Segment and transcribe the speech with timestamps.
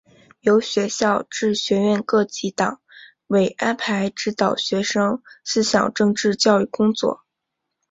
[0.39, 2.81] 由学校至学院各级党
[3.27, 7.21] 委安排指导学生思想政治教育工作。